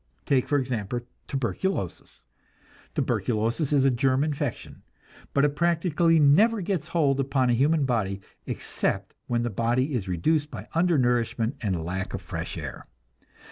[0.25, 2.23] Take, for example, tuberculosis.
[2.95, 4.81] Tuberculosis is a germ infection,
[5.31, 10.07] but it practically never gets hold upon a human body except when the body is
[10.07, 12.87] reduced by undernourishment and lack of fresh air.